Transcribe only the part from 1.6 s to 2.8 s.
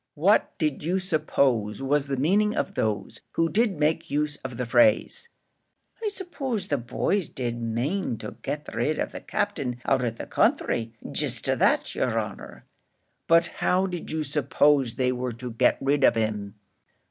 was the meaning of